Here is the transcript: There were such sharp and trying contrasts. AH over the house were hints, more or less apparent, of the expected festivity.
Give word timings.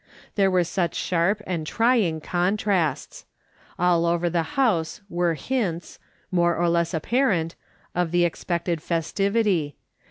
There 0.33 0.49
were 0.49 0.63
such 0.63 0.95
sharp 0.95 1.43
and 1.45 1.67
trying 1.67 2.21
contrasts. 2.21 3.25
AH 3.77 4.03
over 4.03 4.31
the 4.31 4.57
house 4.57 4.99
were 5.09 5.35
hints, 5.35 5.99
more 6.31 6.55
or 6.55 6.69
less 6.69 6.95
apparent, 6.95 7.53
of 7.93 8.09
the 8.09 8.25
expected 8.25 8.81
festivity. 8.81 9.75